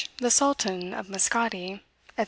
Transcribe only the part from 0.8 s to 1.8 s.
of Mascate, etc.